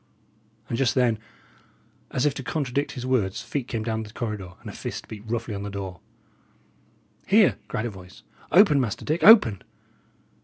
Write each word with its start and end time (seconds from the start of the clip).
And 0.67 0.79
just 0.79 0.95
then, 0.95 1.19
as 2.09 2.25
if 2.25 2.33
to 2.33 2.41
contradict 2.43 2.93
his 2.93 3.05
words, 3.05 3.41
feet 3.43 3.67
came 3.67 3.83
down 3.83 4.01
the 4.01 4.11
corridor, 4.11 4.53
and 4.59 4.67
a 4.67 4.73
fist 4.73 5.07
beat 5.07 5.21
roughly 5.27 5.53
on 5.53 5.61
the 5.61 5.69
door. 5.69 5.99
"Here!" 7.27 7.59
cried 7.67 7.85
a 7.85 7.91
voice. 7.91 8.23
"Open, 8.51 8.79
Master 8.81 9.05
Dick; 9.05 9.21
open!" 9.23 9.61